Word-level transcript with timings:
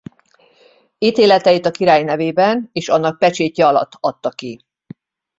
Ítéleteit 0.97 1.65
a 1.65 1.71
király 1.71 2.03
nevében 2.03 2.69
és 2.71 2.89
annak 2.89 3.19
pecsétje 3.19 3.67
alatt 3.67 3.91
adta 3.99 4.29
ki. 4.29 4.65